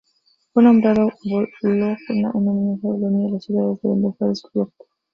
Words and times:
Fue 0.51 0.63
nombrado 0.63 1.11
Bologna 1.23 1.95
en 2.09 2.25
homenaje 2.33 2.87
a 2.87 2.87
Bolonia 2.87 3.33
la 3.33 3.39
ciudad 3.39 3.67
desde 3.69 3.87
donde 3.89 4.11
fue 4.17 4.29
descubierto. 4.29 4.83